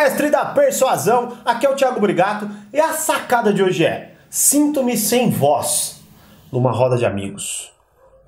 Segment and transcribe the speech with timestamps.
[0.00, 4.96] mestre da persuasão, aqui é o Thiago Brigato e a sacada de hoje é: sinto-me
[4.96, 6.02] sem voz
[6.50, 7.70] numa roda de amigos.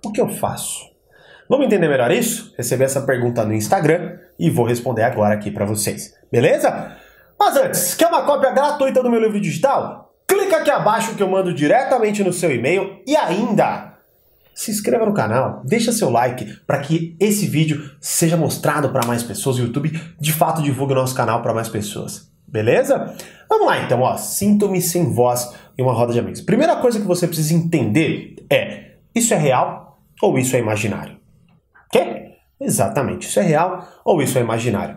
[0.04, 0.90] O que eu faço?
[1.48, 2.52] Vamos entender melhor isso?
[2.58, 6.14] Recebi essa pergunta no Instagram e vou responder agora aqui para vocês.
[6.30, 6.96] Beleza?
[7.38, 10.14] Mas antes, quer uma cópia gratuita do meu livro digital?
[10.26, 13.91] Clica aqui abaixo que eu mando diretamente no seu e-mail e ainda
[14.54, 19.22] se inscreva no canal, deixa seu like para que esse vídeo seja mostrado para mais
[19.22, 19.58] pessoas.
[19.58, 22.30] O YouTube de fato divulgue o nosso canal para mais pessoas.
[22.46, 23.14] Beleza?
[23.48, 24.16] Vamos lá então, ó.
[24.16, 26.40] Sinto-me sem voz em uma roda de amigos.
[26.40, 31.16] Primeira coisa que você precisa entender é: isso é real ou isso é imaginário?
[31.90, 32.32] Quê?
[32.60, 34.96] Exatamente, isso é real ou isso é imaginário?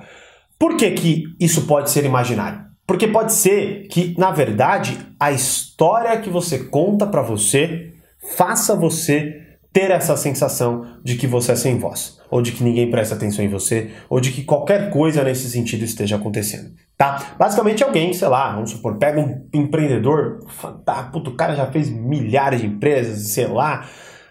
[0.60, 2.66] Por que, que isso pode ser imaginário?
[2.86, 7.94] Porque pode ser que, na verdade, a história que você conta para você
[8.36, 9.45] faça você
[9.76, 13.44] ter essa sensação de que você é sem voz, ou de que ninguém presta atenção
[13.44, 17.36] em você, ou de que qualquer coisa nesse sentido esteja acontecendo, tá?
[17.38, 20.40] Basicamente alguém, sei lá, vamos supor, pega um empreendedor,
[20.86, 23.86] tá, puto, o cara já fez milhares de empresas, sei lá,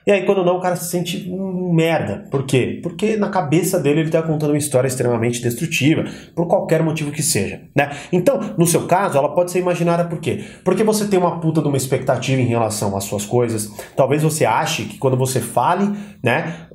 [0.07, 2.27] e aí, quando não, o cara se sente um merda.
[2.31, 2.81] Por quê?
[2.83, 7.23] Porque na cabeça dele ele está contando uma história extremamente destrutiva, por qualquer motivo que
[7.23, 7.91] seja, né?
[8.13, 10.45] Então, no seu caso, ela pode ser imaginária por quê?
[10.63, 13.73] Porque você tem uma puta de uma expectativa em relação às suas coisas.
[13.97, 16.69] Talvez você ache que quando você fale, né,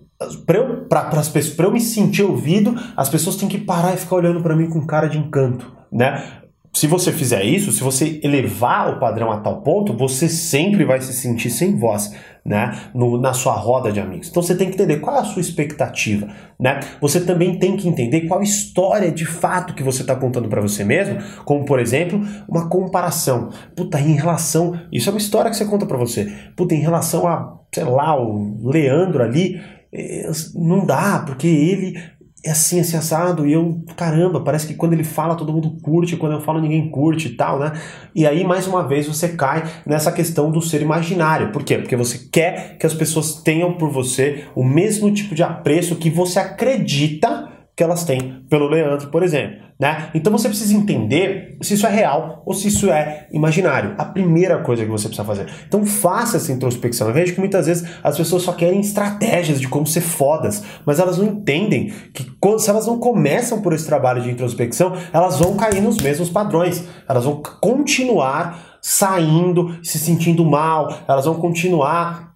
[0.46, 1.22] Pra eu, pra, pra
[1.66, 4.86] eu me sentir ouvido, as pessoas têm que parar e ficar olhando para mim com
[4.86, 6.42] cara de encanto, né?
[6.72, 11.02] Se você fizer isso, se você elevar o padrão a tal ponto, você sempre vai
[11.02, 12.80] se sentir sem voz, né?
[12.94, 14.30] No, na sua roda de amigos.
[14.30, 16.28] Então você tem que entender qual é a sua expectativa,
[16.60, 16.80] né?
[17.02, 20.84] Você também tem que entender qual história de fato que você está contando para você
[20.84, 23.50] mesmo, como por exemplo, uma comparação.
[23.76, 24.80] Puta, em relação.
[24.92, 26.32] Isso é uma história que você conta para você.
[26.56, 29.60] Puta, em relação a, sei lá, o Leandro ali.
[29.92, 32.00] Eh, não dá, porque ele
[32.44, 36.16] é assim, assim, assado, e eu, caramba, parece que quando ele fala todo mundo curte,
[36.16, 37.74] quando eu falo ninguém curte e tal, né?
[38.16, 41.52] E aí, mais uma vez, você cai nessa questão do ser imaginário.
[41.52, 41.78] Por quê?
[41.78, 46.10] Porque você quer que as pessoas tenham por você o mesmo tipo de apreço que
[46.10, 49.58] você acredita que elas têm pelo Leandro, por exemplo.
[49.80, 50.10] Né?
[50.14, 53.96] Então você precisa entender se isso é real ou se isso é imaginário.
[53.98, 55.48] A primeira coisa que você precisa fazer.
[55.66, 57.08] Então faça essa introspecção.
[57.08, 61.00] Eu vejo que muitas vezes as pessoas só querem estratégias de como ser fodas, mas
[61.00, 65.56] elas não entendem que se elas não começam por esse trabalho de introspecção, elas vão
[65.56, 66.84] cair nos mesmos padrões.
[67.08, 72.29] Elas vão continuar saindo, se sentindo mal, elas vão continuar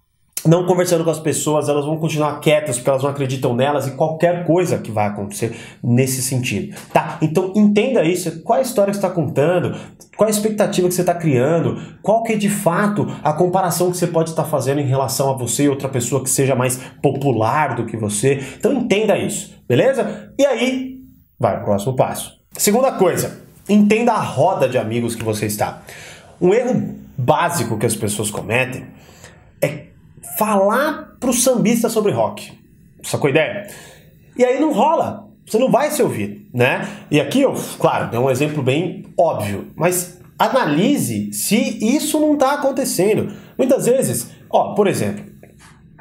[0.46, 3.92] não conversando com as pessoas, elas vão continuar quietas porque elas não acreditam nelas e
[3.92, 7.18] qualquer coisa que vai acontecer nesse sentido, tá?
[7.22, 9.74] Então entenda isso, qual é a história que você está contando,
[10.16, 13.90] qual é a expectativa que você está criando, qual que é de fato a comparação
[13.90, 16.76] que você pode estar fazendo em relação a você e outra pessoa que seja mais
[17.02, 18.42] popular do que você.
[18.58, 20.32] Então entenda isso, beleza?
[20.38, 20.98] E aí,
[21.38, 22.34] vai pro próximo passo.
[22.56, 25.82] Segunda coisa, entenda a roda de amigos que você está.
[26.40, 28.86] Um erro básico que as pessoas cometem
[29.60, 29.93] é
[30.38, 32.52] falar pro sambista sobre rock.
[33.02, 33.66] Sacou a ideia?
[34.36, 35.28] E aí não rola.
[35.46, 36.88] Você não vai se ouvir, né?
[37.10, 42.54] E aqui eu, claro, dei um exemplo bem óbvio, mas analise se isso não está
[42.54, 43.30] acontecendo.
[43.56, 45.22] Muitas vezes, ó, por exemplo,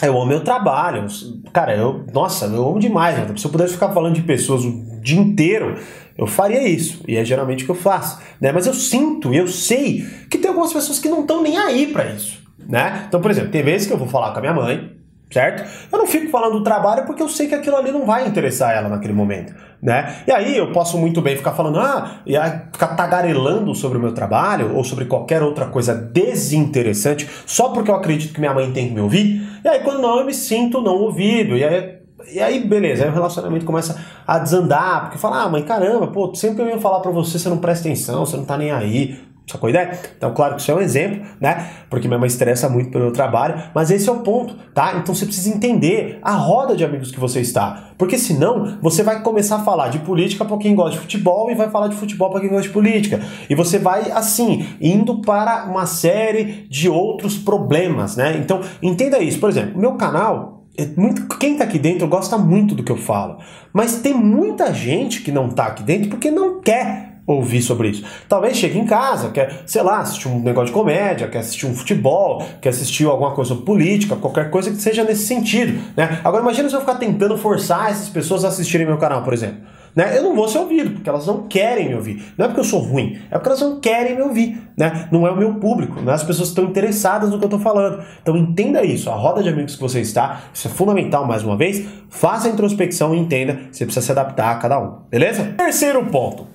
[0.02, 1.06] eu amo meu trabalho,
[1.52, 3.18] cara, eu, nossa, eu amo demais.
[3.18, 3.28] Né?
[3.36, 5.78] Se eu pudesse ficar falando de pessoas o dia inteiro,
[6.18, 8.52] eu faria isso, e é geralmente o que eu faço, né?
[8.52, 12.06] Mas eu sinto, eu sei que tem algumas pessoas que não estão nem aí para
[12.12, 13.06] isso né?
[13.08, 14.92] Então, por exemplo, tem vezes que eu vou falar com a minha mãe,
[15.32, 15.64] certo?
[15.92, 18.76] Eu não fico falando do trabalho porque eu sei que aquilo ali não vai interessar
[18.76, 20.18] ela naquele momento, né?
[20.28, 24.02] E aí eu posso muito bem ficar falando, ah, e aí ficar tagarelando sobre o
[24.02, 28.72] meu trabalho ou sobre qualquer outra coisa desinteressante só porque eu acredito que minha mãe
[28.72, 29.42] tem que me ouvir.
[29.64, 31.58] E aí quando não, eu me sinto não ouvido.
[31.58, 35.62] E aí e aí, beleza, aí o relacionamento começa a desandar, porque fala, ah, mãe,
[35.64, 38.46] caramba, pô, sempre que eu venho falar pra você, você não presta atenção, você não
[38.46, 39.20] tá nem aí.
[39.46, 40.00] Sacou ideia?
[40.18, 41.68] Então, claro que isso é um exemplo, né?
[41.90, 44.96] Porque minha mãe estressa muito pelo meu trabalho, mas esse é o ponto, tá?
[44.98, 47.90] Então você precisa entender a roda de amigos que você está.
[47.98, 51.56] Porque senão você vai começar a falar de política para quem gosta de futebol e
[51.56, 53.20] vai falar de futebol para quem gosta de política.
[53.50, 58.38] E você vai, assim, indo para uma série de outros problemas, né?
[58.38, 59.40] Então, entenda isso.
[59.40, 62.98] Por exemplo, meu canal, é muito, quem tá aqui dentro gosta muito do que eu
[62.98, 63.38] falo.
[63.74, 68.04] Mas tem muita gente que não tá aqui dentro porque não quer ouvir sobre isso.
[68.28, 71.74] Talvez chegue em casa, quer, sei lá, assistir um negócio de comédia, quer assistir um
[71.74, 76.20] futebol, quer assistir alguma coisa política, qualquer coisa que seja nesse sentido, né?
[76.24, 79.74] Agora imagina se eu ficar tentando forçar essas pessoas a assistirem meu canal, por exemplo.
[79.96, 80.18] Né?
[80.18, 82.34] Eu não vou ser ouvido, porque elas não querem me ouvir.
[82.38, 84.60] Não é porque eu sou ruim, é porque elas não querem me ouvir.
[84.76, 85.08] Né?
[85.12, 87.60] Não é o meu público, não é as pessoas estão interessadas no que eu estou
[87.60, 88.04] falando.
[88.22, 91.56] Então entenda isso, a roda de amigos que você está, isso é fundamental mais uma
[91.56, 91.86] vez.
[92.10, 94.98] Faça a introspecção e entenda, você precisa se adaptar a cada um.
[95.12, 95.54] Beleza?
[95.56, 96.48] Terceiro ponto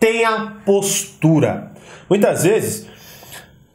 [0.00, 1.70] tenha postura.
[2.08, 2.88] Muitas vezes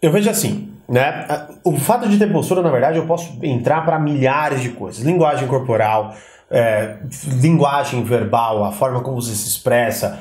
[0.01, 1.47] eu vejo assim, né?
[1.63, 5.03] O fato de ter postura, na verdade, eu posso entrar para milhares de coisas.
[5.03, 6.13] Linguagem corporal,
[6.49, 6.97] é,
[7.41, 10.19] linguagem verbal, a forma como você se expressa,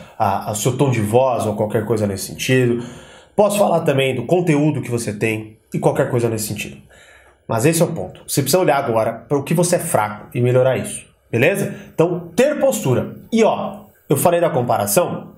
[0.48, 2.84] o seu tom de voz ou qualquer coisa nesse sentido.
[3.34, 6.76] Posso falar também do conteúdo que você tem e qualquer coisa nesse sentido.
[7.48, 8.22] Mas esse é o ponto.
[8.26, 11.04] Você precisa olhar agora para o que você é fraco e melhorar isso.
[11.30, 11.74] Beleza?
[11.92, 13.16] Então, ter postura.
[13.30, 15.32] E ó, eu falei da comparação,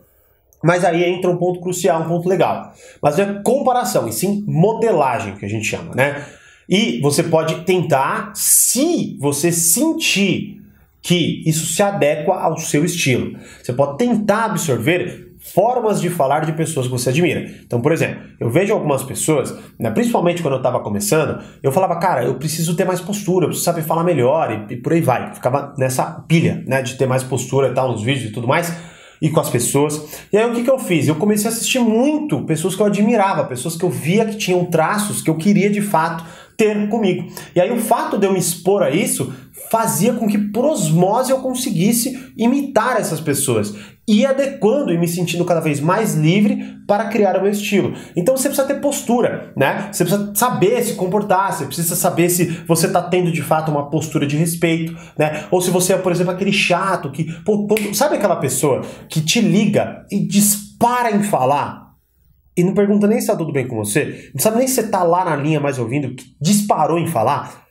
[0.62, 2.72] mas aí entra um ponto crucial, um ponto legal.
[3.02, 6.24] Mas não é comparação, e sim modelagem, que a gente chama, né?
[6.68, 10.60] E você pode tentar, se você sentir
[11.00, 13.38] que isso se adequa ao seu estilo.
[13.62, 17.48] Você pode tentar absorver formas de falar de pessoas que você admira.
[17.64, 22.00] Então, por exemplo, eu vejo algumas pessoas, né, principalmente quando eu estava começando, eu falava,
[22.00, 25.00] cara, eu preciso ter mais postura, eu preciso saber falar melhor e, e por aí
[25.00, 25.32] vai.
[25.32, 28.95] ficava nessa pilha, né, de ter mais postura e tal nos vídeos e tudo mais
[29.20, 30.00] e com as pessoas.
[30.32, 31.08] E aí o que, que eu fiz?
[31.08, 34.64] Eu comecei a assistir muito pessoas que eu admirava, pessoas que eu via que tinham
[34.64, 36.24] traços que eu queria de fato
[36.56, 37.30] ter comigo.
[37.54, 39.32] E aí o fato de eu me expor a isso
[39.70, 43.74] fazia com que por osmose eu conseguisse imitar essas pessoas
[44.08, 47.92] e adequando e me sentindo cada vez mais livre para criar o meu estilo.
[48.14, 49.88] Então você precisa ter postura, né?
[49.90, 53.90] Você precisa saber se comportar, você precisa saber se você está tendo de fato uma
[53.90, 55.46] postura de respeito, né?
[55.50, 59.40] Ou se você é, por exemplo, aquele chato que, pô, sabe aquela pessoa que te
[59.40, 61.86] liga e dispara em falar
[62.56, 64.80] e não pergunta nem se está tudo bem com você, não sabe nem se você
[64.82, 67.65] está lá na linha mais ouvindo, que disparou em falar.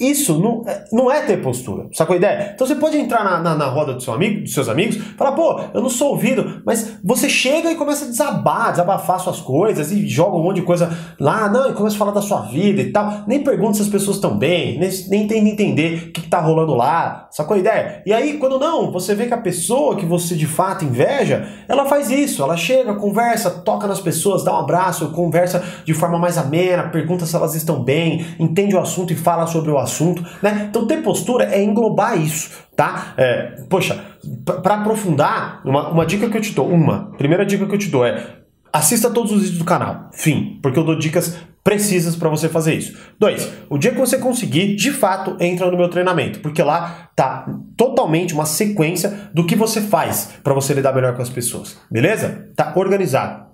[0.00, 2.52] Isso não, é, não é ter postura, sacou a ideia?
[2.54, 5.32] Então você pode entrar na, na, na, roda do seu amigo, dos seus amigos, falar,
[5.32, 9.92] pô, eu não sou ouvido, mas você chega e começa a desabar, desabafar suas coisas
[9.92, 12.80] e joga um monte de coisa lá, não, e começa a falar da sua vida
[12.80, 13.24] e tal.
[13.26, 16.40] Nem pergunta se as pessoas estão bem, nem, nem tenta entender o que, que tá
[16.40, 18.02] rolando lá, sacou a ideia?
[18.06, 21.84] E aí, quando não, você vê que a pessoa que você de fato inveja, ela
[21.84, 26.38] faz isso, ela chega, conversa, toca nas pessoas, dá um abraço, conversa de forma mais
[26.38, 30.24] amena, pergunta se elas estão bem, entende o assunto e fala sobre o assunto assunto,
[30.42, 30.68] né?
[30.70, 33.14] Então ter postura é englobar isso, tá?
[33.16, 34.02] É, poxa,
[34.62, 37.88] para aprofundar, uma, uma dica que eu te dou, uma, primeira dica que eu te
[37.88, 38.38] dou é
[38.72, 42.74] assista todos os vídeos do canal, fim, porque eu dou dicas precisas para você fazer
[42.74, 42.96] isso.
[43.18, 47.46] Dois, o dia que você conseguir, de fato, entra no meu treinamento, porque lá tá
[47.76, 52.50] totalmente uma sequência do que você faz para você lidar melhor com as pessoas, beleza?
[52.56, 53.50] Tá organizado.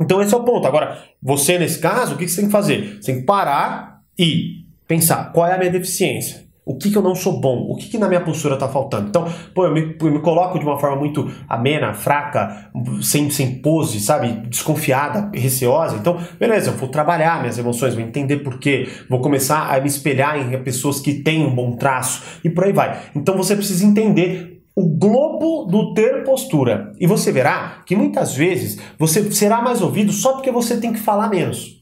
[0.00, 0.66] Então esse é o ponto.
[0.66, 2.96] Agora, você nesse caso, o que você tem que fazer?
[3.00, 6.44] Você tem que parar e pensar qual é a minha deficiência.
[6.66, 7.70] O que, que eu não sou bom?
[7.70, 9.08] O que, que na minha postura está faltando?
[9.08, 12.70] Então, pô, eu me, eu me, coloco de uma forma muito amena, fraca,
[13.02, 14.28] sem, sem pose, sabe?
[14.48, 15.96] Desconfiada, receosa.
[15.96, 19.88] Então, beleza, eu vou trabalhar minhas emoções, vou entender por quê, vou começar a me
[19.88, 22.98] espelhar em pessoas que têm um bom traço e por aí vai.
[23.14, 26.92] Então, você precisa entender o globo do ter postura.
[26.98, 30.98] E você verá que muitas vezes você será mais ouvido só porque você tem que
[30.98, 31.73] falar menos.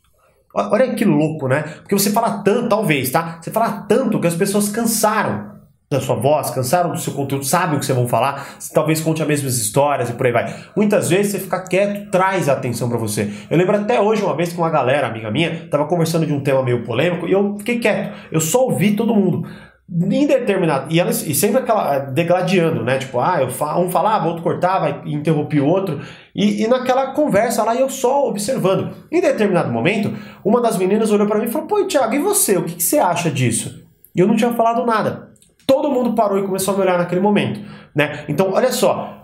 [0.55, 1.63] Olha que louco, né?
[1.81, 3.39] Porque você fala tanto, talvez, tá?
[3.41, 5.53] Você fala tanto que as pessoas cansaram
[5.91, 9.21] da sua voz, cansaram do seu conteúdo, sabem o que você vão falar, talvez conte
[9.21, 10.55] as mesmas histórias e por aí vai.
[10.75, 13.31] Muitas vezes você ficar quieto traz a atenção para você.
[13.51, 16.41] Eu lembro até hoje uma vez que uma galera, amiga minha, tava conversando de um
[16.41, 18.15] tema meio polêmico e eu fiquei quieto.
[18.31, 19.47] Eu só ouvi todo mundo
[19.93, 20.93] indeterminado.
[20.93, 22.99] E, elas, e sempre aquela degladiando, né?
[22.99, 26.01] Tipo, ah, eu fa um falava, outro cortava, interrompia o outro.
[26.35, 28.95] E, e, naquela conversa lá, eu só observando.
[29.11, 32.57] Em determinado momento, uma das meninas olhou para mim e falou: Pô, Thiago, e você?
[32.57, 33.85] O que, que, você acha disso?
[34.15, 35.31] E eu não tinha falado nada.
[35.67, 37.61] Todo mundo parou e começou a me olhar naquele momento,
[37.95, 38.25] né?
[38.29, 39.19] Então, olha só.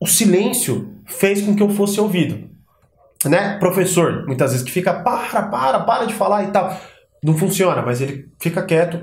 [0.00, 2.50] O silêncio fez com que eu fosse ouvido.
[3.24, 3.56] Né?
[3.58, 6.76] Professor, muitas vezes que fica, para, para, para de falar e tal.
[7.22, 9.00] Não funciona, mas ele fica quieto,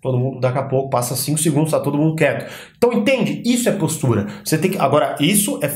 [0.00, 2.50] Todo mundo, daqui a pouco, passa 5 segundos, tá todo mundo quieto.
[2.76, 3.42] Então, entende?
[3.44, 4.26] Isso é postura.
[4.42, 4.78] Você tem que.
[4.78, 5.70] Agora, isso é,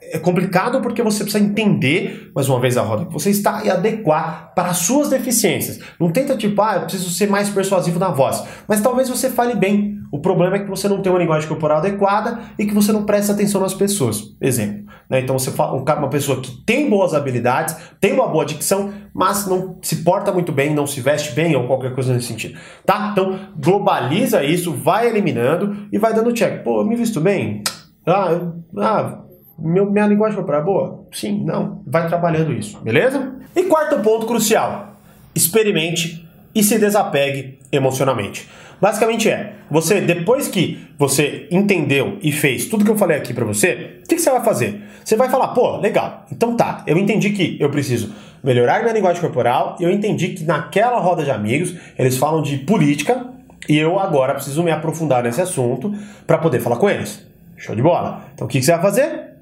[0.00, 3.70] é complicado porque você precisa entender, mais uma vez, a roda que você está e
[3.70, 5.78] adequar para as suas deficiências.
[6.00, 8.42] Não tenta, tipo, ah, eu preciso ser mais persuasivo na voz.
[8.66, 9.98] Mas talvez você fale bem.
[10.10, 13.04] O problema é que você não tem uma linguagem corporal adequada e que você não
[13.04, 14.34] presta atenção nas pessoas.
[14.40, 14.85] Exemplo.
[15.08, 15.20] Né?
[15.20, 19.78] Então você fala uma pessoa que tem boas habilidades, tem uma boa dicção, mas não
[19.82, 22.58] se porta muito bem, não se veste bem ou qualquer coisa nesse sentido.
[22.84, 23.10] Tá?
[23.12, 26.62] Então globaliza isso, vai eliminando e vai dando check.
[26.62, 27.62] Pô, eu me visto bem?
[28.04, 29.22] Ah, eu, ah
[29.58, 31.06] meu, minha linguagem corporal é boa?
[31.12, 31.82] Sim, não.
[31.86, 33.34] Vai trabalhando isso, beleza?
[33.54, 34.96] E quarto ponto crucial:
[35.34, 38.48] experimente e se desapegue emocionalmente.
[38.80, 43.44] Basicamente é, você depois que você entendeu e fez tudo que eu falei aqui para
[43.44, 44.82] você, o que, que, você vai fazer?
[45.04, 49.20] Você vai falar, pô, legal, então tá, eu entendi que eu preciso melhorar minha linguagem
[49.20, 53.26] corporal, eu entendi que naquela roda de amigos eles falam de política
[53.68, 55.94] e eu agora preciso me aprofundar nesse assunto
[56.26, 57.26] para poder falar com eles.
[57.56, 58.24] Show de bola.
[58.34, 59.36] Então o que, que você vai fazer?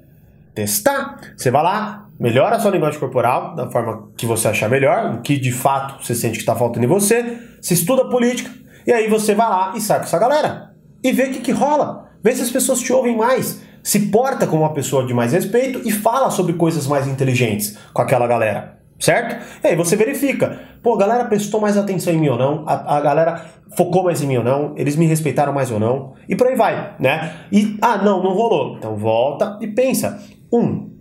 [0.55, 1.19] testar.
[1.35, 5.21] Você vai lá, melhora a sua linguagem corporal da forma que você achar melhor, o
[5.21, 8.49] que de fato você sente que está faltando em você, se estuda política,
[8.85, 10.71] e aí você vai lá e sai com essa galera
[11.03, 12.09] e vê o que, que rola.
[12.23, 15.81] Vê se as pessoas te ouvem mais, se porta como uma pessoa de mais respeito
[15.85, 19.35] e fala sobre coisas mais inteligentes com aquela galera certo?
[19.63, 22.97] E aí você verifica, pô, a galera prestou mais atenção em mim ou não, a,
[22.97, 23.45] a galera
[23.75, 26.55] focou mais em mim ou não, eles me respeitaram mais ou não, e por aí
[26.55, 27.33] vai, né?
[27.51, 28.77] E, ah, não, não rolou.
[28.77, 30.21] Então volta e pensa.
[30.51, 30.94] Um,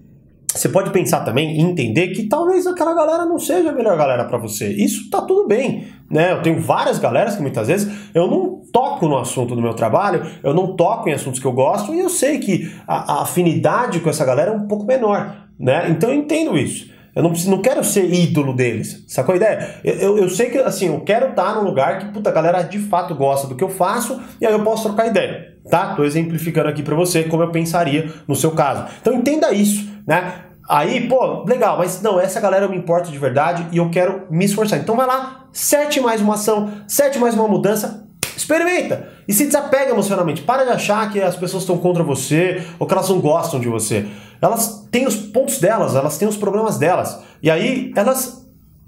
[0.54, 4.24] você pode pensar também e entender que talvez aquela galera não seja a melhor galera
[4.24, 4.68] para você.
[4.68, 6.32] Isso tá tudo bem, né?
[6.32, 10.24] Eu tenho várias galeras que muitas vezes eu não toco no assunto do meu trabalho,
[10.44, 13.98] eu não toco em assuntos que eu gosto e eu sei que a, a afinidade
[13.98, 15.88] com essa galera é um pouco menor, né?
[15.90, 16.94] Então eu entendo isso.
[17.16, 19.04] Eu não, preciso, não quero ser ídolo deles.
[19.06, 19.80] Sacou a ideia?
[19.84, 22.62] Eu, eu, eu sei que, assim, eu quero estar num lugar que, puta, a galera
[22.62, 25.53] de fato gosta do que eu faço e aí eu posso trocar ideia.
[25.70, 25.94] Tá?
[25.94, 28.86] Tô exemplificando aqui para você como eu pensaria no seu caso.
[29.00, 30.34] Então entenda isso, né?
[30.68, 34.26] Aí, pô, legal, mas não, essa galera eu me importo de verdade e eu quero
[34.30, 34.78] me esforçar.
[34.78, 39.90] Então vai lá, sete mais uma ação, sete mais uma mudança, experimenta e se desapega
[39.90, 40.42] emocionalmente.
[40.42, 43.68] Para de achar que as pessoas estão contra você ou que elas não gostam de
[43.68, 44.06] você.
[44.40, 47.20] Elas têm os pontos delas, elas têm os problemas delas.
[47.42, 48.43] E aí, elas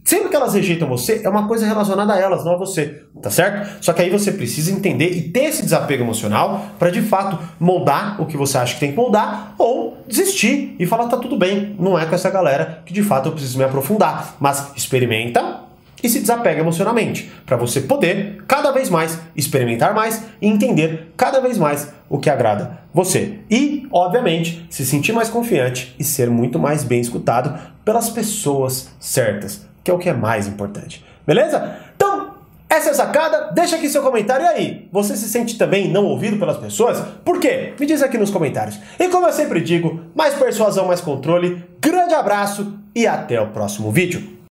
[0.06, 3.28] Sempre que elas rejeitam você, é uma coisa relacionada a elas, não a você, tá
[3.28, 3.82] certo?
[3.82, 8.22] Só que aí você precisa entender e ter esse desapego emocional para de fato moldar
[8.22, 11.74] o que você acha que tem que moldar ou desistir e falar tá tudo bem,
[11.76, 15.62] não é com essa galera que de fato eu preciso me aprofundar, mas experimenta
[16.00, 21.40] e se desapega emocionalmente, para você poder cada vez mais experimentar mais e entender cada
[21.40, 23.40] vez mais o que agrada você.
[23.50, 29.66] E, obviamente, se sentir mais confiante e ser muito mais bem escutado pelas pessoas certas,
[29.86, 31.04] que é o que é mais importante.
[31.24, 31.76] Beleza?
[31.94, 32.34] Então,
[32.68, 33.52] essa é a sacada.
[33.54, 34.88] Deixa aqui seu comentário e aí.
[34.90, 37.00] Você se sente também não ouvido pelas pessoas?
[37.24, 37.72] Por quê?
[37.78, 38.80] Me diz aqui nos comentários.
[38.98, 41.64] E como eu sempre digo, mais persuasão, mais controle.
[41.80, 44.35] Grande abraço e até o próximo vídeo.